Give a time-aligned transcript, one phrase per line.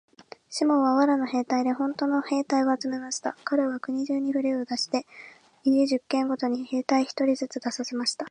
[0.49, 3.33] シモンは藁の兵隊でほんとの兵隊を集めました。
[3.43, 5.05] かれは国中にふれを出して、
[5.63, 8.19] 家十軒ごとに兵隊一人ずつ出させました。